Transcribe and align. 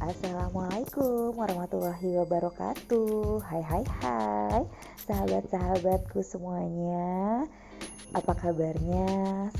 Assalamualaikum 0.00 1.36
warahmatullahi 1.36 2.24
wabarakatuh 2.24 3.44
Hai 3.44 3.60
hai 3.60 3.84
hai 4.00 4.64
Sahabat-sahabatku 5.04 6.24
semuanya 6.24 7.44
Apa 8.16 8.32
kabarnya? 8.32 9.04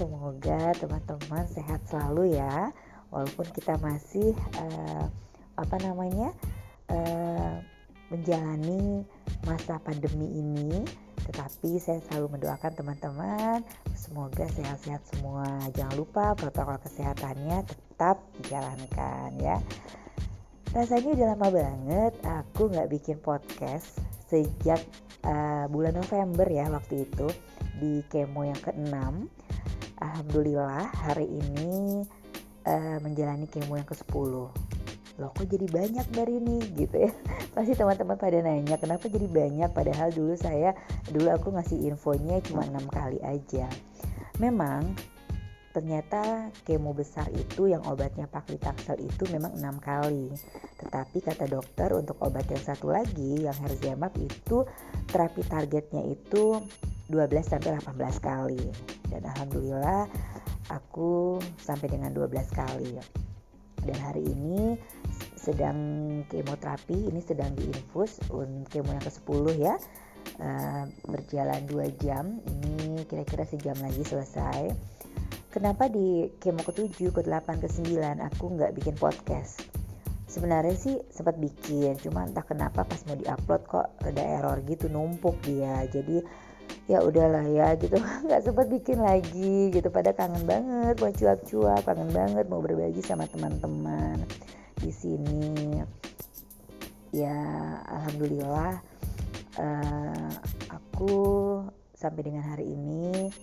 Semoga 0.00 0.72
teman-teman 0.80 1.44
sehat 1.44 1.84
selalu 1.92 2.40
ya 2.40 2.72
Walaupun 3.12 3.52
kita 3.52 3.76
masih 3.84 4.32
uh, 4.56 5.12
Apa 5.60 5.76
namanya 5.84 6.32
uh, 6.88 7.60
Menjalani 8.08 9.04
masa 9.44 9.76
pandemi 9.84 10.40
ini 10.40 10.88
tetapi 11.20 11.78
saya 11.78 12.02
selalu 12.10 12.40
mendoakan 12.40 12.74
teman-teman 12.74 13.62
semoga 13.94 14.50
sehat-sehat 14.50 14.98
semua. 15.14 15.46
Jangan 15.78 15.94
lupa 15.94 16.34
protokol 16.34 16.74
kesehatannya 16.82 17.62
tetap 17.70 18.18
dijalankan 18.42 19.30
ya. 19.38 19.62
Rasanya 20.70 21.18
udah 21.18 21.26
lama 21.34 21.48
banget 21.50 22.14
aku 22.22 22.70
nggak 22.70 22.94
bikin 22.94 23.18
podcast 23.18 23.98
sejak 24.30 24.78
uh, 25.26 25.66
bulan 25.66 25.98
November 25.98 26.46
ya 26.46 26.70
waktu 26.70 27.10
itu 27.10 27.26
di 27.82 28.06
kemo 28.06 28.46
yang 28.46 28.60
ke-6. 28.62 28.94
Alhamdulillah 29.98 30.86
hari 30.94 31.26
ini 31.26 32.06
uh, 32.70 33.02
menjalani 33.02 33.50
kemo 33.50 33.82
yang 33.82 33.88
ke-10. 33.90 34.30
Loh 35.18 35.30
kok 35.34 35.50
jadi 35.50 35.66
banyak 35.66 36.06
dari 36.14 36.38
ini 36.38 36.62
gitu 36.78 37.02
ya. 37.02 37.10
Pasti 37.58 37.74
teman-teman 37.74 38.14
pada 38.14 38.38
nanya 38.38 38.78
kenapa 38.78 39.10
jadi 39.10 39.26
banyak 39.26 39.74
padahal 39.74 40.14
dulu 40.14 40.38
saya 40.38 40.70
dulu 41.10 41.34
aku 41.34 41.50
ngasih 41.50 41.82
infonya 41.90 42.38
cuma 42.46 42.62
enam 42.62 42.86
kali 42.94 43.18
aja. 43.26 43.66
Memang 44.38 44.86
ternyata 45.70 46.50
kemo 46.66 46.90
besar 46.90 47.30
itu 47.30 47.70
yang 47.70 47.86
obatnya 47.86 48.26
paklitaxel 48.26 48.98
itu 48.98 49.22
memang 49.30 49.54
enam 49.54 49.78
kali. 49.78 50.34
Tetapi 50.82 51.18
kata 51.22 51.46
dokter 51.46 51.94
untuk 51.94 52.18
obat 52.18 52.46
yang 52.50 52.62
satu 52.62 52.90
lagi 52.90 53.46
yang 53.46 53.54
herzemap 53.62 54.10
itu 54.18 54.66
terapi 55.06 55.46
targetnya 55.46 56.02
itu 56.10 56.58
12 57.06 57.14
sampai 57.46 57.78
18 57.78 58.18
kali. 58.18 58.62
Dan 59.06 59.22
alhamdulillah 59.30 60.10
aku 60.74 61.38
sampai 61.62 61.86
dengan 61.86 62.10
12 62.14 62.50
kali. 62.50 62.98
Dan 63.80 63.98
hari 64.02 64.26
ini 64.26 64.74
sedang 65.38 65.78
kemoterapi 66.28 67.08
ini 67.08 67.22
sedang 67.22 67.54
diinfus 67.54 68.20
kemo 68.68 68.90
yang 68.90 69.06
ke-10 69.06 69.44
ya. 69.54 69.74
Uh, 70.36 70.84
berjalan 71.06 71.62
2 71.70 72.02
jam. 72.02 72.42
Ini 72.42 73.06
kira-kira 73.06 73.46
sejam 73.46 73.78
lagi 73.78 74.02
selesai 74.02 74.98
kenapa 75.50 75.90
di 75.90 76.30
kemo 76.38 76.62
ke-7, 76.62 77.10
ke-8, 77.10 77.48
ke-9 77.66 77.90
aku 78.22 78.44
nggak 78.54 78.72
bikin 78.78 78.94
podcast? 78.94 79.66
Sebenarnya 80.30 80.78
sih 80.78 80.96
sempat 81.10 81.42
bikin 81.42 81.98
cuma 81.98 82.22
entah 82.22 82.46
kenapa 82.46 82.86
pas 82.86 83.02
mau 83.10 83.18
diupload 83.18 83.62
kok 83.66 83.86
ada 84.06 84.22
error 84.22 84.62
gitu 84.62 84.86
numpuk 84.86 85.34
dia. 85.42 85.82
Jadi 85.90 86.22
ya 86.86 87.02
udahlah 87.02 87.42
ya 87.50 87.74
gitu. 87.74 87.98
Nggak 88.30 88.46
sempat 88.46 88.70
bikin 88.70 89.02
lagi 89.02 89.74
gitu. 89.74 89.90
Pada 89.90 90.14
kangen 90.14 90.46
banget 90.46 91.02
mau 91.02 91.10
cuap-cuap 91.10 91.82
kangen 91.82 92.14
banget 92.14 92.46
mau 92.46 92.62
berbagi 92.62 93.02
sama 93.02 93.26
teman-teman 93.26 94.22
di 94.78 94.94
sini. 94.94 95.82
Ya 97.10 97.34
alhamdulillah 97.90 98.78
uh, 99.58 100.30
aku 100.70 101.18
sampai 101.98 102.22
dengan 102.22 102.46
hari 102.46 102.70
ini 102.70 103.34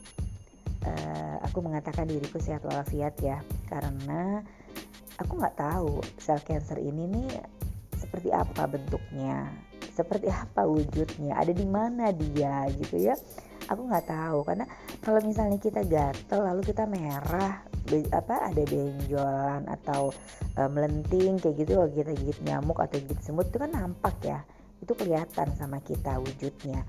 uh, 0.87 1.35
aku 1.43 1.59
mengatakan 1.59 2.07
diriku 2.07 2.39
sehat 2.39 2.63
walafiat 2.63 3.19
ya 3.19 3.43
karena 3.67 4.39
aku 5.19 5.35
nggak 5.35 5.57
tahu 5.59 5.99
sel 6.15 6.39
cancer 6.47 6.79
ini 6.79 7.11
nih 7.11 7.29
seperti 7.97 8.31
apa 8.31 8.69
bentuknya 8.69 9.51
seperti 9.97 10.29
apa 10.29 10.61
wujudnya 10.69 11.33
ada 11.33 11.49
di 11.49 11.65
mana 11.65 12.13
dia 12.13 12.69
gitu 12.77 13.01
ya. 13.01 13.17
Aku 13.67 13.89
nggak 13.89 14.07
tahu 14.07 14.45
karena 14.45 14.69
kalau 15.01 15.19
misalnya 15.25 15.57
kita 15.57 15.81
gatel 15.83 16.45
lalu 16.45 16.61
kita 16.61 16.85
merah 16.85 17.65
apa 18.13 18.51
ada 18.51 18.63
benjolan 18.67 19.63
atau 19.67 20.11
e, 20.55 20.61
melenting 20.67 21.39
kayak 21.39 21.55
gitu 21.63 21.71
kalau 21.79 21.89
kita 21.91 22.11
gigit 22.19 22.39
nyamuk 22.43 22.77
atau 22.79 22.99
gigit 22.99 23.19
semut 23.23 23.47
itu 23.47 23.57
kan 23.59 23.71
nampak 23.71 24.15
ya 24.23 24.39
itu 24.83 24.93
kelihatan 24.93 25.47
sama 25.57 25.81
kita 25.81 26.19
wujudnya. 26.21 26.85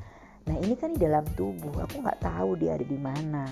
Nah 0.47 0.57
ini 0.61 0.75
kan 0.77 0.95
di 0.95 1.03
dalam 1.03 1.25
tubuh 1.35 1.83
aku 1.83 2.05
nggak 2.05 2.21
tahu 2.21 2.61
dia 2.61 2.77
ada 2.77 2.87
di 2.87 2.99
mana 3.01 3.49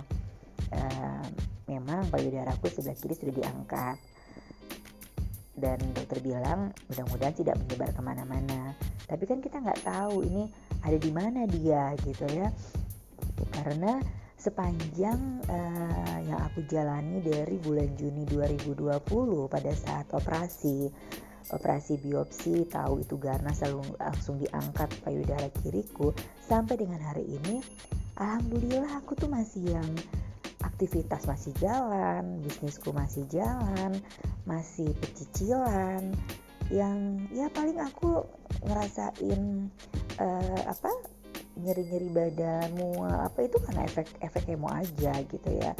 uh, 0.72 1.26
memang 1.66 2.08
payudaraku 2.10 2.70
sebelah 2.70 2.96
kiri 2.96 3.14
sudah 3.14 3.34
diangkat. 3.34 3.96
Dan 5.56 5.80
dokter 5.96 6.20
bilang 6.20 6.76
mudah-mudahan 6.92 7.32
tidak 7.32 7.56
menyebar 7.64 7.88
ke 7.92 8.02
mana-mana. 8.04 8.76
Tapi 9.08 9.24
kan 9.24 9.40
kita 9.40 9.64
nggak 9.64 9.88
tahu 9.88 10.20
ini 10.26 10.52
ada 10.84 10.98
di 11.00 11.10
mana 11.10 11.48
dia 11.48 11.96
gitu 12.04 12.28
ya. 12.28 12.52
Karena 13.56 13.96
sepanjang 14.36 15.42
uh, 15.48 16.18
yang 16.22 16.40
aku 16.44 16.62
jalani 16.68 17.24
dari 17.24 17.56
bulan 17.56 17.88
Juni 17.96 18.28
2020 18.28 19.00
pada 19.48 19.72
saat 19.72 20.06
operasi 20.12 20.92
operasi 21.50 22.02
biopsi 22.02 22.66
tahu 22.66 23.06
itu 23.06 23.16
ganas 23.18 23.62
lalu 23.62 23.86
langsung 23.96 24.36
diangkat 24.42 24.90
payudara 25.02 25.46
kiriku 25.62 26.10
sampai 26.42 26.74
dengan 26.74 26.98
hari 27.02 27.22
ini 27.26 27.62
alhamdulillah 28.18 28.98
aku 28.98 29.14
tuh 29.14 29.30
masih 29.30 29.78
yang 29.78 29.90
aktivitas 30.76 31.24
masih 31.24 31.56
jalan, 31.56 32.44
bisnisku 32.44 32.92
masih 32.92 33.24
jalan, 33.32 33.96
masih 34.44 34.92
pecicilan 35.00 36.12
yang 36.68 37.24
ya 37.32 37.48
paling 37.48 37.80
aku 37.80 38.28
ngerasain 38.60 39.72
uh, 40.20 40.60
apa 40.68 40.92
nyeri-nyeri 41.56 42.12
badan 42.12 42.68
mual 42.76 43.08
apa 43.08 43.48
itu 43.48 43.56
karena 43.64 43.88
efek 43.88 44.20
efek 44.20 44.44
emo 44.52 44.68
aja 44.68 45.16
gitu 45.24 45.48
ya. 45.48 45.72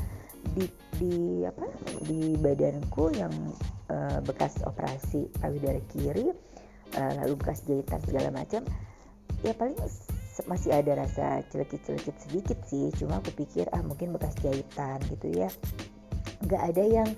Di 0.57 0.65
di 0.97 1.45
apa 1.45 1.69
di 2.09 2.33
badanku 2.41 3.13
yang 3.13 3.35
uh, 3.93 4.19
bekas 4.25 4.65
operasi 4.65 5.29
payudara 5.37 5.85
kiri 5.93 6.33
uh, 6.97 7.13
lalu 7.21 7.37
bekas 7.37 7.69
jahitan 7.69 8.01
segala 8.01 8.33
macam 8.33 8.65
ya 9.45 9.53
paling 9.53 9.77
masih 10.45 10.77
ada 10.77 10.93
rasa 11.01 11.41
celekit-celekit 11.49 12.13
sedikit 12.21 12.59
sih. 12.69 12.93
Cuma 13.01 13.25
aku 13.25 13.33
pikir 13.33 13.65
ah 13.73 13.81
mungkin 13.81 14.13
bekas 14.13 14.37
jahitan 14.45 15.01
gitu 15.09 15.33
ya. 15.33 15.49
Nggak 16.45 16.63
ada 16.77 16.85
yang 16.85 17.11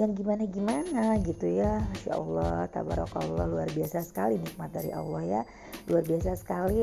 yang 0.00 0.16
gimana 0.16 0.48
gimana 0.48 1.20
gitu 1.20 1.44
ya. 1.44 1.84
Masya 1.92 2.12
Allah 2.16 2.64
tabarakallah 2.72 3.44
luar 3.44 3.68
biasa 3.68 4.00
sekali 4.00 4.40
nikmat 4.40 4.72
dari 4.72 4.88
Allah 4.96 5.22
ya. 5.22 5.42
Luar 5.92 6.00
biasa 6.08 6.32
sekali 6.40 6.80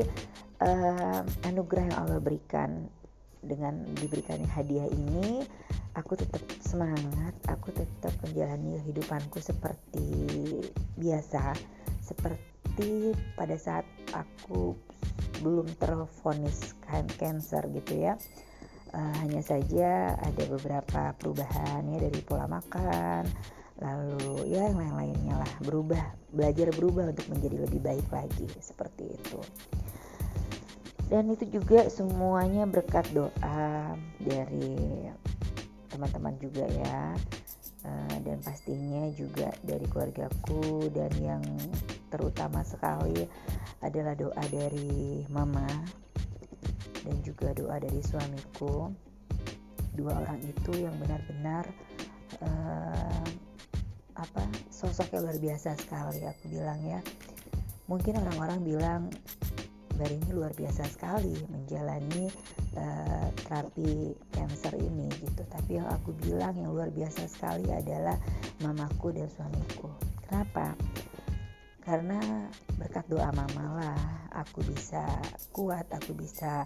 uh, 0.62 1.20
anugerah 1.50 1.84
yang 1.90 1.98
Allah 2.06 2.22
berikan. 2.22 2.86
Dengan 3.40 3.88
diberikannya 3.96 4.44
hadiah 4.52 4.84
ini 4.84 5.40
aku 5.96 6.12
tetap 6.12 6.44
semangat 6.60 7.32
aku 7.48 7.72
tetap 7.72 8.12
menjalani 8.20 8.76
kehidupanku 8.84 9.40
seperti 9.40 10.06
biasa. 11.00 11.56
Seperti 12.04 13.16
pada 13.40 13.56
saat 13.56 13.88
aku 14.12 14.76
belum 15.40 15.66
terfonis 15.76 16.76
cancer 17.18 17.66
gitu 17.72 17.92
ya. 17.96 18.14
Uh, 18.90 19.14
hanya 19.22 19.38
saja 19.38 20.18
ada 20.18 20.42
beberapa 20.50 21.14
perubahan 21.14 21.86
ya 21.86 21.98
dari 22.02 22.20
pola 22.26 22.50
makan 22.50 23.22
lalu 23.80 24.50
ya 24.50 24.66
yang 24.66 24.76
lain-lainnya 24.76 25.40
lah 25.40 25.52
berubah 25.62 26.02
belajar 26.34 26.68
berubah 26.74 27.14
untuk 27.14 27.26
menjadi 27.32 27.56
lebih 27.64 27.80
baik 27.80 28.08
lagi 28.12 28.46
seperti 28.60 29.14
itu. 29.16 29.40
Dan 31.10 31.26
itu 31.32 31.42
juga 31.48 31.90
semuanya 31.90 32.70
berkat 32.70 33.08
doa 33.10 33.98
dari 34.22 35.10
teman-teman 35.90 36.38
juga 36.38 36.70
ya 36.70 37.18
uh, 37.84 38.16
dan 38.24 38.38
pastinya 38.44 39.08
juga 39.14 39.52
dari 39.64 39.86
keluargaku 39.88 40.88
dan 40.92 41.12
yang 41.20 41.44
terutama 42.10 42.60
sekali 42.66 43.24
adalah 43.80 44.12
doa 44.18 44.44
dari 44.50 45.24
mama 45.32 45.66
dan 47.04 47.16
juga 47.24 47.56
doa 47.56 47.80
dari 47.80 48.00
suamiku. 48.04 48.92
Dua 49.96 50.16
orang 50.16 50.40
itu 50.44 50.72
yang 50.80 50.94
benar-benar 51.00 51.64
uh, 52.44 53.26
apa 54.16 54.44
sosok 54.68 55.16
yang 55.16 55.22
luar 55.28 55.38
biasa 55.40 55.76
sekali 55.80 56.20
aku 56.24 56.44
bilang 56.52 56.80
ya. 56.84 57.00
Mungkin 57.88 58.22
orang-orang 58.22 58.60
bilang 58.62 59.02
Mbak 60.00 60.16
ini 60.16 60.32
luar 60.32 60.56
biasa 60.56 60.88
sekali 60.88 61.36
menjalani 61.52 62.32
uh, 62.72 63.28
terapi 63.44 64.16
cancer 64.32 64.72
ini 64.80 65.12
gitu. 65.20 65.44
Tapi 65.44 65.76
yang 65.76 65.92
aku 65.92 66.16
bilang 66.24 66.56
yang 66.56 66.72
luar 66.72 66.88
biasa 66.88 67.28
sekali 67.28 67.68
adalah 67.68 68.16
mamaku 68.64 69.12
dan 69.12 69.28
suamiku. 69.28 69.92
Kenapa? 70.24 70.72
Karena 71.84 72.16
berkat 72.80 73.12
doa 73.12 73.28
mama 73.36 73.76
lah 73.76 74.00
aku 74.40 74.64
bisa 74.72 75.04
kuat 75.52 75.84
aku 75.92 76.16
bisa 76.16 76.64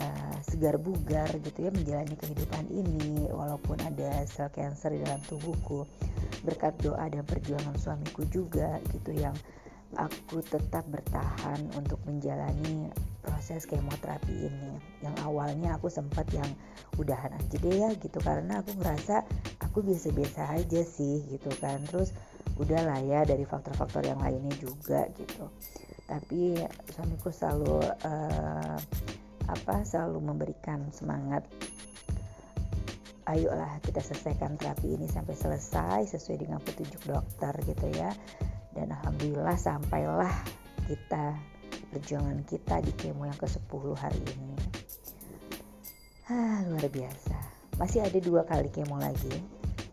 uh, 0.00 0.36
segar 0.40 0.80
bugar 0.80 1.28
gitu 1.44 1.68
ya 1.68 1.70
menjalani 1.76 2.16
kehidupan 2.16 2.72
ini 2.72 3.28
walaupun 3.36 3.84
ada 3.84 4.24
sel 4.24 4.48
cancer 4.48 4.96
di 4.96 5.04
dalam 5.04 5.20
tubuhku. 5.28 5.84
Berkat 6.40 6.80
doa 6.80 7.04
dan 7.04 7.20
perjuangan 7.28 7.76
suamiku 7.76 8.24
juga 8.32 8.80
gitu 8.96 9.12
yang 9.12 9.36
aku 9.96 10.40
tetap 10.40 10.88
bertahan 10.88 11.60
untuk 11.76 12.00
menjalani 12.08 12.88
proses 13.20 13.68
kemoterapi 13.68 14.48
ini. 14.48 14.72
Yang 15.04 15.16
awalnya 15.24 15.76
aku 15.76 15.92
sempat 15.92 16.24
yang 16.32 16.48
udahan 16.96 17.32
aja 17.36 17.56
deh 17.60 17.76
ya 17.76 17.90
gitu. 18.00 18.18
Karena 18.20 18.64
aku 18.64 18.72
ngerasa 18.80 19.24
aku 19.60 19.84
biasa-biasa 19.84 20.56
aja 20.56 20.82
sih 20.84 21.24
gitu 21.28 21.52
kan. 21.60 21.84
Terus 21.88 22.16
udahlah 22.56 23.00
ya 23.04 23.24
dari 23.24 23.44
faktor-faktor 23.44 24.04
yang 24.04 24.20
lainnya 24.20 24.52
juga 24.56 25.08
gitu. 25.16 25.48
Tapi 26.08 26.60
suamiku 26.92 27.28
selalu 27.32 27.80
uh, 27.84 28.78
apa 29.48 29.76
selalu 29.84 30.18
memberikan 30.24 30.88
semangat. 30.92 31.44
Ayolah 33.22 33.78
kita 33.86 34.02
selesaikan 34.02 34.58
terapi 34.58 34.98
ini 34.98 35.06
sampai 35.06 35.38
selesai 35.38 36.10
sesuai 36.10 36.42
dengan 36.42 36.58
petunjuk 36.58 37.06
dokter 37.06 37.54
gitu 37.70 37.86
ya 37.94 38.10
dan 38.72 38.92
alhamdulillah 38.92 39.56
sampailah 39.56 40.32
kita 40.88 41.36
perjuangan 41.92 42.40
kita 42.48 42.80
di 42.80 42.92
kemo 42.96 43.28
yang 43.28 43.36
ke-10 43.36 43.84
hari 44.00 44.22
ini. 44.32 44.56
Ah, 46.32 46.64
luar 46.64 46.88
biasa. 46.88 47.36
Masih 47.76 48.00
ada 48.00 48.16
dua 48.20 48.48
kali 48.48 48.72
kemo 48.72 48.96
lagi 48.96 49.32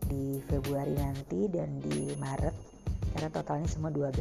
di 0.07 0.39
Februari 0.47 0.95
nanti 0.95 1.51
dan 1.51 1.77
di 1.83 2.15
Maret 2.17 2.55
karena 3.13 3.29
totalnya 3.29 3.67
semua 3.67 3.91
12 3.91 4.15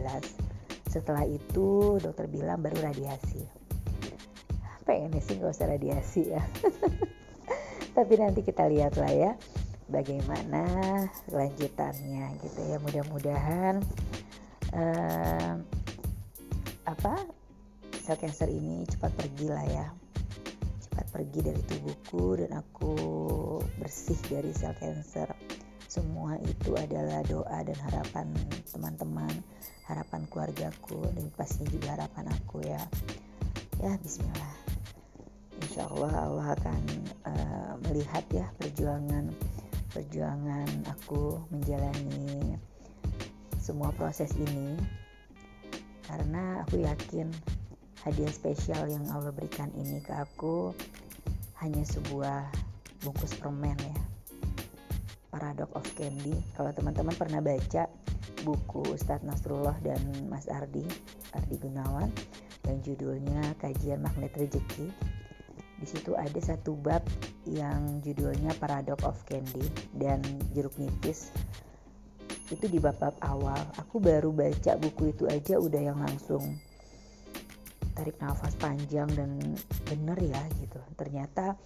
setelah 0.89 1.23
itu 1.23 2.01
dokter 2.03 2.27
bilang 2.27 2.59
baru 2.59 2.91
radiasi. 2.91 3.45
Pengennya 4.83 5.21
sih 5.21 5.37
nggak 5.37 5.53
usah 5.53 5.69
radiasi 5.69 6.23
ya. 6.33 6.43
Tapi 7.97 8.15
nanti 8.17 8.41
kita 8.41 8.67
lihat 8.67 8.97
lah 8.97 9.13
ya 9.13 9.33
bagaimana 9.87 10.65
kelanjutannya 11.29 12.41
gitu 12.41 12.61
ya. 12.67 12.77
Mudah-mudahan 12.81 13.85
uh, 14.75 15.55
apa 16.89 17.15
sel 18.01 18.17
cancer 18.17 18.49
ini 18.49 18.85
cepat 18.89 19.13
pergi 19.17 19.47
lah 19.49 19.65
ya. 19.69 19.87
Cepat 20.81 21.07
pergi 21.13 21.41
dari 21.45 21.63
tubuhku 21.69 22.41
dan 22.41 22.57
aku 22.57 22.95
bersih 23.77 24.19
dari 24.29 24.53
sel 24.53 24.73
cancer. 24.81 25.29
Semua 25.89 26.37
itu 26.45 26.77
adalah 26.77 27.25
doa 27.25 27.59
dan 27.65 27.79
harapan 27.89 28.29
teman-teman 28.69 29.33
harapan 29.89 30.29
keluargaku 30.29 31.01
dan 31.17 31.33
pastinya 31.33 31.69
juga 31.73 31.89
harapan 31.97 32.27
aku 32.29 32.61
ya. 32.61 32.83
Ya 33.81 33.93
Bismillah. 34.05 34.55
Insya 35.65 35.89
Allah 35.91 36.13
Allah 36.29 36.49
akan 36.55 36.83
uh, 37.25 37.73
melihat 37.89 38.25
ya 38.31 38.47
perjuangan 38.61 39.33
perjuangan 39.91 40.69
aku 40.93 41.41
menjalani 41.51 42.55
semua 43.69 43.93
proses 43.93 44.33
ini 44.41 44.81
karena 46.09 46.65
aku 46.65 46.81
yakin 46.81 47.29
hadiah 48.01 48.33
spesial 48.33 48.89
yang 48.89 49.05
Allah 49.13 49.29
berikan 49.29 49.69
ini 49.77 50.01
ke 50.01 50.17
aku 50.17 50.73
hanya 51.61 51.85
sebuah 51.85 52.49
bungkus 53.05 53.37
permen 53.37 53.77
ya. 53.77 53.97
Paradox 55.29 55.69
of 55.77 55.85
Candy. 55.93 56.33
Kalau 56.57 56.73
teman-teman 56.73 57.13
pernah 57.13 57.45
baca 57.45 57.85
buku 58.49 58.97
Ustadz 58.97 59.29
Nasrullah 59.29 59.77
dan 59.85 60.01
Mas 60.33 60.49
Ardi 60.49 60.89
Ardi 61.37 61.61
Gunawan 61.61 62.09
yang 62.65 62.81
judulnya 62.81 63.53
Kajian 63.61 64.01
Magnet 64.01 64.33
Rezeki 64.33 64.89
di 65.79 65.87
situ 65.87 66.17
ada 66.17 66.41
satu 66.41 66.73
bab 66.81 67.05
yang 67.45 68.01
judulnya 68.01 68.51
Paradox 68.57 69.05
of 69.05 69.21
Candy 69.29 69.69
dan 70.01 70.25
jeruk 70.57 70.73
nipis 70.81 71.29
itu 72.49 72.65
di 72.69 72.79
bab-bab 72.81 73.17
awal. 73.21 73.61
Aku 73.81 74.01
baru 74.01 74.33
baca 74.33 74.77
buku 74.81 75.13
itu 75.13 75.25
aja 75.29 75.61
udah 75.61 75.81
yang 75.81 75.99
langsung 76.01 76.57
tarik 77.93 78.15
nafas 78.23 78.55
panjang 78.57 79.11
dan 79.13 79.37
bener 79.85 80.19
ya 80.23 80.43
gitu. 80.63 80.79
Ternyata 80.95 81.59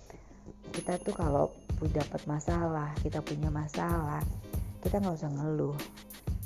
kita 0.72 0.98
tuh 1.02 1.14
kalau 1.14 1.52
dapat 1.82 2.22
masalah 2.30 2.94
kita 3.02 3.18
punya 3.18 3.50
masalah 3.50 4.22
kita 4.82 4.98
nggak 4.98 5.18
usah 5.18 5.30
ngeluh. 5.30 5.78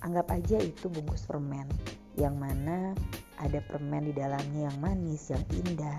Anggap 0.04 0.28
aja 0.32 0.60
itu 0.60 0.92
bungkus 0.92 1.24
permen 1.24 1.66
yang 2.16 2.36
mana 2.36 2.92
ada 3.36 3.60
permen 3.68 4.08
di 4.08 4.14
dalamnya 4.16 4.68
yang 4.68 4.78
manis 4.80 5.28
yang 5.32 5.44
indah 5.52 5.98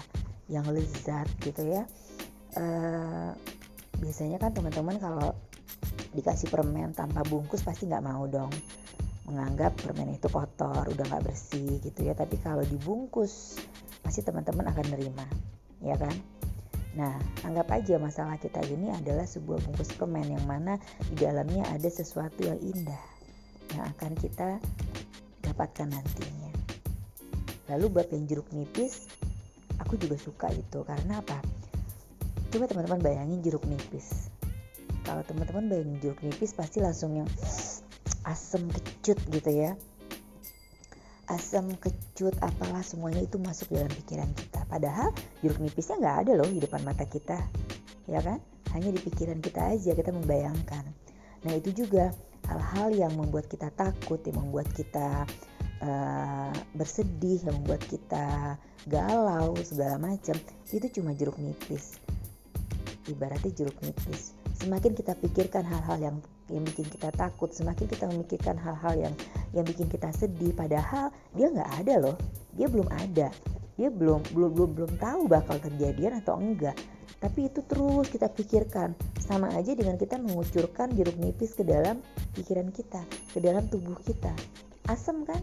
yang 0.49 0.65
lezat 0.69 1.27
gitu 1.41 1.65
ya. 1.65 1.83
Uh, 2.57 3.33
biasanya 4.01 4.37
kan 4.41 4.53
teman-teman 4.53 4.97
kalau 4.97 5.33
dikasih 6.17 6.49
permen 6.49 6.97
tanpa 6.97 7.21
bungkus 7.21 7.61
pasti 7.61 7.85
nggak 7.85 8.01
mau 8.01 8.25
dong. 8.25 8.49
Menganggap 9.29 9.77
permen 9.77 10.17
itu 10.17 10.25
kotor 10.25 10.89
udah 10.89 11.05
nggak 11.05 11.23
bersih 11.29 11.77
gitu 11.85 12.01
ya. 12.01 12.17
Tapi 12.17 12.41
kalau 12.41 12.65
dibungkus 12.65 13.61
pasti 14.01 14.25
teman-teman 14.25 14.65
akan 14.73 14.85
nerima 14.89 15.25
ya 15.85 15.93
kan? 15.93 16.15
Nah, 16.97 17.13
anggap 17.45 17.69
aja 17.77 18.01
masalah 18.01 18.41
kita 18.41 18.57
ini 18.65 18.89
adalah 18.89 19.29
sebuah 19.29 19.61
bungkus 19.61 19.93
permen 19.93 20.33
yang 20.33 20.45
mana 20.49 20.81
di 21.05 21.21
dalamnya 21.21 21.69
ada 21.69 21.85
sesuatu 21.85 22.41
yang 22.41 22.57
indah 22.57 23.03
yang 23.77 23.85
akan 23.93 24.17
kita 24.17 24.57
dapatkan 25.45 25.93
nantinya. 25.93 26.51
Lalu 27.69 27.85
buat 27.93 28.09
yang 28.09 28.25
jeruk 28.25 28.49
nipis, 28.55 29.05
aku 29.77 29.99
juga 29.99 30.17
suka 30.17 30.49
itu. 30.55 30.81
Karena 30.81 31.21
apa? 31.21 31.37
Coba 32.49 32.65
teman-teman 32.65 33.03
bayangin 33.03 33.43
jeruk 33.43 33.67
nipis 33.67 34.33
kalau 35.07 35.23
teman-teman 35.23 35.71
bayangin 35.71 35.97
jeruk 36.03 36.19
nipis 36.19 36.51
pasti 36.51 36.83
langsung 36.83 37.15
yang 37.15 37.29
asam 38.27 38.67
kecut 38.67 39.15
gitu 39.31 39.51
ya. 39.55 39.79
Asam 41.31 41.71
kecut 41.79 42.35
apalah 42.43 42.83
semuanya 42.83 43.23
itu 43.23 43.39
masuk 43.39 43.71
dalam 43.71 43.87
pikiran 44.03 44.27
kita. 44.35 44.67
Padahal 44.67 45.15
jeruk 45.39 45.63
nipisnya 45.63 45.95
nggak 46.03 46.17
ada 46.27 46.31
loh 46.43 46.51
di 46.51 46.59
depan 46.59 46.83
mata 46.83 47.07
kita 47.07 47.39
ya 48.11 48.19
kan? 48.19 48.43
Hanya 48.75 48.91
di 48.91 48.99
pikiran 48.99 49.39
kita 49.39 49.79
aja 49.79 49.95
kita 49.95 50.11
membayangkan. 50.11 50.83
Nah 51.47 51.53
itu 51.55 51.71
juga 51.71 52.11
hal-hal 52.51 52.91
yang 52.91 53.15
membuat 53.15 53.47
kita 53.47 53.71
takut 53.79 54.19
yang 54.27 54.43
membuat 54.43 54.67
kita 54.75 55.23
uh, 55.87 56.51
bersedih 56.75 57.47
yang 57.47 57.63
membuat 57.63 57.79
kita 57.87 58.59
galau 58.91 59.55
segala 59.63 59.95
macam. 59.95 60.35
Itu 60.67 60.91
cuma 60.99 61.15
jeruk 61.15 61.39
nipis. 61.39 61.95
Ibaratnya 63.07 63.55
jeruk 63.55 63.79
nipis 63.79 64.36
semakin 64.57 64.91
kita 64.97 65.13
pikirkan 65.21 65.63
hal-hal 65.63 65.97
yang 66.01 66.17
yang 66.47 66.63
bikin 66.63 66.87
kita 66.87 67.11
takut 67.13 67.51
semakin 67.51 67.85
kita 67.85 68.07
memikirkan 68.07 68.55
hal-hal 68.55 68.95
yang 68.95 69.13
yang 69.51 69.65
bikin 69.67 69.91
kita 69.91 70.09
sedih 70.15 70.55
padahal 70.55 71.13
dia 71.35 71.47
nggak 71.51 71.71
ada 71.85 71.95
loh. 72.01 72.15
Dia 72.57 72.67
belum 72.71 72.89
ada. 72.89 73.29
Dia 73.77 73.89
belum 73.93 74.25
belum 74.33 74.51
belum 74.57 74.71
belum 74.73 74.91
tahu 74.97 75.29
bakal 75.29 75.61
kejadian 75.61 76.17
atau 76.23 76.41
enggak. 76.41 76.73
Tapi 77.21 77.49
itu 77.49 77.61
terus 77.65 78.09
kita 78.09 78.31
pikirkan. 78.31 78.97
Sama 79.21 79.51
aja 79.53 79.75
dengan 79.75 79.99
kita 79.99 80.17
mengucurkan 80.17 80.89
jeruk 80.95 81.19
nipis 81.19 81.53
ke 81.53 81.61
dalam 81.61 82.01
pikiran 82.33 82.73
kita 82.73 83.03
ke 83.35 83.37
dalam 83.43 83.67
tubuh 83.69 83.99
kita. 84.01 84.33
Asam 84.89 85.27
kan? 85.27 85.39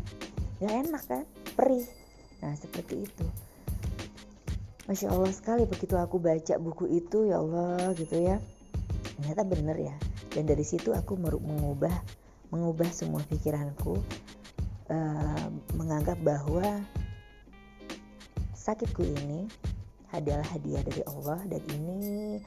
Nggak 0.58 0.74
enak 0.88 1.02
kan? 1.06 1.24
Perih. 1.54 1.86
Nah 2.42 2.56
seperti 2.58 3.06
itu. 3.06 3.26
Masya 4.84 5.16
Allah 5.16 5.32
sekali 5.32 5.64
begitu 5.64 5.96
aku 5.96 6.20
baca 6.20 6.60
buku 6.60 6.84
itu 6.92 7.28
ya 7.32 7.40
Allah 7.40 7.96
gitu 7.96 8.20
ya 8.20 8.36
ternyata 9.16 9.42
bener 9.46 9.76
ya. 9.78 9.96
Dan 10.34 10.50
dari 10.50 10.66
situ 10.66 10.90
aku 10.90 11.14
mengubah 11.18 11.92
mengubah 12.50 12.86
semua 12.94 13.22
pikiranku 13.26 13.98
uh, 14.90 15.46
menganggap 15.74 16.18
bahwa 16.22 16.82
sakitku 18.54 19.02
ini 19.02 19.50
adalah 20.14 20.46
hadiah 20.46 20.82
dari 20.86 21.02
Allah 21.10 21.42
dan 21.50 21.62
ini 21.74 22.38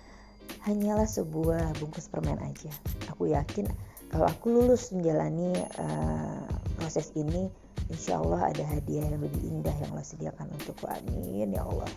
hanyalah 0.64 1.06
sebuah 1.08 1.76
bungkus 1.84 2.08
permen 2.08 2.40
aja. 2.40 2.72
Aku 3.12 3.28
yakin 3.28 3.68
kalau 4.08 4.28
aku 4.32 4.48
lulus 4.56 4.96
menjalani 4.96 5.52
uh, 5.76 6.48
proses 6.80 7.12
ini 7.20 7.52
insya 7.92 8.24
Allah 8.24 8.56
ada 8.56 8.64
hadiah 8.64 9.04
yang 9.12 9.20
lebih 9.20 9.44
indah 9.44 9.76
yang 9.84 9.92
Allah 9.92 10.08
sediakan 10.08 10.48
untukku. 10.56 10.88
Amin 10.88 11.52
ya 11.52 11.68
Allah 11.68 11.92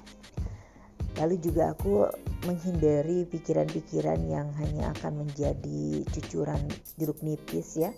lalu 1.19 1.37
juga 1.43 1.75
aku 1.75 2.07
menghindari 2.47 3.27
pikiran-pikiran 3.27 4.21
yang 4.31 4.49
hanya 4.61 4.95
akan 4.99 5.27
menjadi 5.27 6.05
cucuran 6.13 6.61
jeruk 7.01 7.19
nipis 7.25 7.81
ya. 7.81 7.91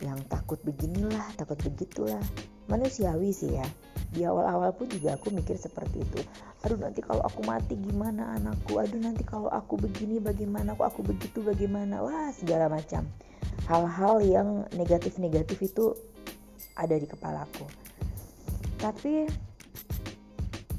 Yang 0.00 0.28
takut 0.28 0.60
beginilah 0.64 1.24
takut 1.36 1.56
begitulah. 1.64 2.20
Manusiawi 2.68 3.32
sih 3.32 3.56
ya. 3.56 3.66
Di 4.10 4.26
awal-awal 4.26 4.74
pun 4.74 4.90
juga 4.90 5.14
aku 5.14 5.30
mikir 5.30 5.56
seperti 5.56 6.02
itu. 6.02 6.20
Aduh 6.66 6.76
nanti 6.76 7.00
kalau 7.00 7.24
aku 7.24 7.46
mati 7.46 7.78
gimana 7.78 8.36
anakku? 8.36 8.76
Aduh 8.76 9.00
nanti 9.00 9.24
kalau 9.24 9.48
aku 9.48 9.78
begini 9.78 10.18
bagaimana? 10.18 10.76
Kok 10.76 10.86
aku 10.86 11.00
begitu 11.06 11.40
bagaimana? 11.40 12.02
Wah 12.02 12.30
segala 12.34 12.66
macam. 12.68 13.06
Hal-hal 13.70 14.22
yang 14.22 14.48
negatif-negatif 14.74 15.58
itu 15.62 15.94
ada 16.74 16.96
di 16.96 17.06
kepalaku 17.06 17.90
tapi 18.80 19.28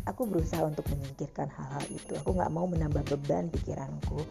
aku 0.05 0.25
berusaha 0.25 0.65
untuk 0.65 0.85
menyingkirkan 0.89 1.49
hal-hal 1.51 1.85
itu. 1.91 2.13
Aku 2.21 2.33
nggak 2.33 2.51
mau 2.53 2.65
menambah 2.65 3.05
beban 3.07 3.49
pikiranku. 3.53 4.25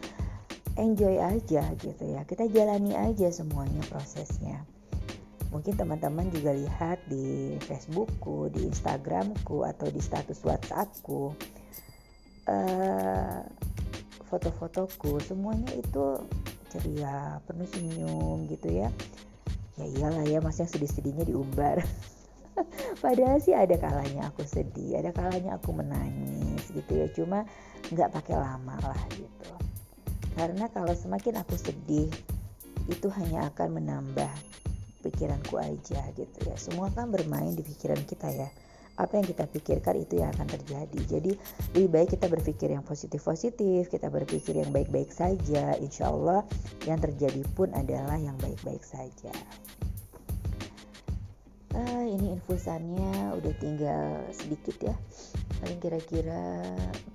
Enjoy 0.79 1.19
aja 1.19 1.67
gitu 1.79 2.03
ya. 2.07 2.23
Kita 2.23 2.47
jalani 2.47 2.95
aja 2.95 3.27
semuanya 3.31 3.83
prosesnya. 3.91 4.63
Mungkin 5.51 5.75
teman-teman 5.75 6.31
juga 6.31 6.55
lihat 6.55 7.03
di 7.11 7.59
Facebookku 7.67 8.47
di 8.55 8.71
Instagramku 8.71 9.67
atau 9.67 9.91
di 9.91 9.99
status 9.99 10.39
WhatsAppku. 10.47 11.35
Uh, 12.47 13.43
foto-fotoku 14.31 15.19
semuanya 15.19 15.75
itu 15.75 16.23
ceria 16.71 17.43
penuh 17.43 17.67
senyum 17.67 18.47
gitu 18.47 18.71
ya. 18.71 18.87
Ya 19.75 19.85
iyalah 19.91 20.23
ya 20.23 20.39
mas 20.39 20.55
yang 20.55 20.71
sedih-sedihnya 20.71 21.27
diumbar 21.27 21.83
padahal 23.03 23.37
sih 23.39 23.55
ada 23.55 23.75
kalanya 23.79 24.29
aku 24.29 24.43
sedih 24.43 24.99
ada 24.99 25.11
kalanya 25.15 25.57
aku 25.57 25.75
menangis 25.75 26.63
gitu 26.71 26.91
ya. 27.01 27.07
Cuma 27.11 27.47
nggak 27.91 28.09
pakai 28.11 28.35
lama 28.37 28.75
lah 28.81 29.01
gitu. 29.15 29.51
Karena 30.35 30.71
kalau 30.71 30.95
semakin 30.95 31.43
aku 31.43 31.55
sedih 31.59 32.07
itu 32.87 33.07
hanya 33.13 33.51
akan 33.51 33.83
menambah 33.83 34.31
pikiranku 35.03 35.59
aja 35.59 36.01
gitu 36.15 36.37
ya. 36.45 36.55
Semua 36.55 36.87
kan 36.93 37.11
bermain 37.11 37.51
di 37.55 37.63
pikiran 37.65 37.99
kita 38.07 38.31
ya. 38.31 38.49
Apa 38.99 39.17
yang 39.17 39.25
kita 39.25 39.49
pikirkan 39.49 39.97
itu 39.97 40.21
yang 40.21 40.29
akan 40.35 40.47
terjadi. 40.51 40.99
Jadi 41.07 41.31
lebih 41.73 41.89
baik 41.89 42.09
kita 42.19 42.27
berpikir 42.29 42.69
yang 42.69 42.85
positif 42.85 43.23
positif 43.23 43.89
kita 43.89 44.11
berpikir 44.11 44.55
yang 44.55 44.69
baik-baik 44.69 45.09
saja. 45.09 45.75
Insya 45.79 46.11
Allah 46.11 46.45
yang 46.85 47.01
terjadi 47.01 47.41
pun 47.57 47.71
adalah 47.73 48.19
yang 48.19 48.37
baik-baik 48.39 48.83
saja 48.85 49.33
uh, 51.75 52.05
ini 52.07 52.35
infusannya 52.35 53.35
udah 53.37 53.53
tinggal 53.59 54.23
sedikit 54.31 54.75
ya. 54.81 54.95
Paling 55.61 55.79
kira-kira 55.79 56.65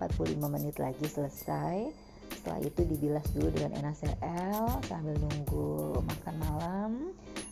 45 0.01 0.37
menit 0.49 0.77
lagi 0.79 1.07
selesai. 1.07 1.91
Setelah 2.33 2.61
itu 2.63 2.83
dibilas 2.87 3.27
dulu 3.35 3.51
dengan 3.55 3.87
NaCl 3.87 4.83
sambil 4.87 5.15
nunggu 5.19 5.99
makan 6.03 6.35
malam. 6.43 6.91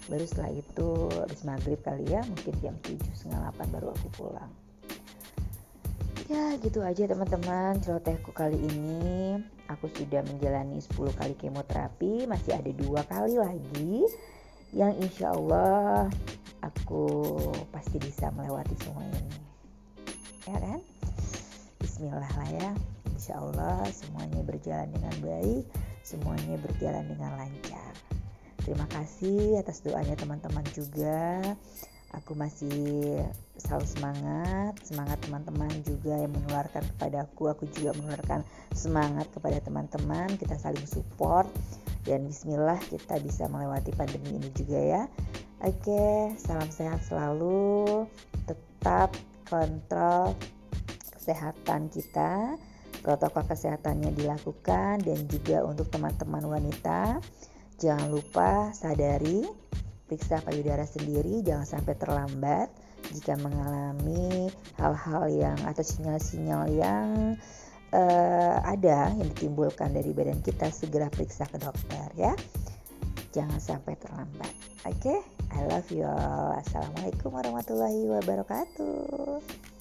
Baru 0.06 0.24
setelah 0.28 0.52
itu 0.52 0.88
habis 1.16 1.42
maghrib 1.46 1.80
kali 1.80 2.04
ya 2.10 2.20
mungkin 2.26 2.54
jam 2.60 2.76
7 2.84 3.00
setengah 3.16 3.54
8 3.56 3.74
baru 3.74 3.88
aku 3.94 4.08
pulang. 4.14 4.52
Ya 6.24 6.56
gitu 6.56 6.80
aja 6.80 7.04
teman-teman 7.04 7.80
celotehku 7.84 8.32
kali 8.32 8.56
ini. 8.56 9.40
Aku 9.72 9.88
sudah 9.92 10.20
menjalani 10.24 10.80
10 10.80 11.12
kali 11.16 11.34
kemoterapi 11.40 12.28
masih 12.28 12.52
ada 12.52 12.68
dua 12.72 13.00
kali 13.08 13.40
lagi 13.40 14.04
yang 14.74 14.92
insya 15.00 15.32
Allah 15.32 16.10
aku 16.64 17.36
pasti 17.74 18.00
bisa 18.00 18.32
melewati 18.32 18.74
semua 18.80 19.04
ini 19.04 19.36
ya 20.48 20.56
kan 20.60 20.80
Bismillah 21.80 22.32
lah 22.40 22.50
ya 22.52 22.70
Insya 23.14 23.40
Allah 23.40 23.84
semuanya 23.92 24.40
berjalan 24.44 24.88
dengan 24.92 25.14
baik 25.20 25.64
semuanya 26.04 26.56
berjalan 26.60 27.04
dengan 27.08 27.36
lancar 27.36 27.94
Terima 28.64 28.88
kasih 28.88 29.60
atas 29.60 29.84
doanya 29.84 30.16
teman-teman 30.16 30.64
juga. 30.72 31.36
Aku 32.16 32.32
masih 32.32 33.20
selalu 33.60 33.84
semangat, 33.84 34.72
semangat 34.80 35.20
teman-teman 35.20 35.68
juga 35.84 36.16
yang 36.16 36.32
menularkan 36.32 36.80
kepada 36.96 37.28
aku. 37.28 37.52
Aku 37.52 37.68
juga 37.68 37.92
menularkan 37.92 38.40
semangat 38.72 39.28
kepada 39.36 39.60
teman-teman. 39.60 40.32
Kita 40.40 40.56
saling 40.56 40.88
support 40.88 41.44
dan 42.08 42.24
Bismillah 42.24 42.80
kita 42.88 43.20
bisa 43.20 43.52
melewati 43.52 43.92
pandemi 43.92 44.40
ini 44.40 44.48
juga 44.56 44.80
ya. 44.80 45.02
Oke, 45.64 46.36
salam 46.36 46.68
sehat 46.68 47.00
selalu. 47.08 48.04
Tetap 48.44 49.16
kontrol 49.48 50.36
kesehatan 51.16 51.88
kita. 51.88 52.60
Protokol 53.00 53.44
kesehatannya 53.48 54.12
dilakukan 54.16 55.00
dan 55.04 55.18
juga 55.28 55.60
untuk 55.64 55.92
teman-teman 55.92 56.40
wanita 56.44 57.20
Jangan 57.74 58.06
lupa 58.06 58.70
sadari, 58.70 59.42
periksa 60.06 60.38
payudara 60.46 60.86
sendiri, 60.86 61.42
jangan 61.42 61.66
sampai 61.66 61.94
terlambat 61.98 62.70
jika 63.10 63.34
mengalami 63.34 64.48
hal-hal 64.78 65.26
yang 65.26 65.58
atau 65.66 65.82
sinyal-sinyal 65.82 66.70
yang 66.70 67.34
uh, 67.90 68.56
ada 68.62 69.10
yang 69.18 69.26
ditimbulkan 69.34 69.90
dari 69.90 70.14
badan 70.14 70.38
kita 70.40 70.70
segera 70.70 71.10
periksa 71.10 71.50
ke 71.50 71.58
dokter 71.58 72.08
ya. 72.14 72.32
Jangan 73.34 73.58
sampai 73.58 73.98
terlambat. 73.98 74.54
Oke, 74.86 74.94
okay? 74.94 75.18
I 75.50 75.66
love 75.66 75.90
you 75.90 76.06
all. 76.06 76.54
Assalamualaikum 76.54 77.34
warahmatullahi 77.34 78.06
wabarakatuh. 78.06 79.73